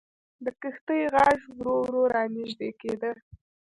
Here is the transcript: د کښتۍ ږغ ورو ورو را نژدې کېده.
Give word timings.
د 0.43 0.45
کښتۍ 0.61 1.01
ږغ 1.13 1.39
ورو 1.57 1.75
ورو 1.85 2.01
را 2.13 2.23
نژدې 2.35 2.69
کېده. 2.79 3.11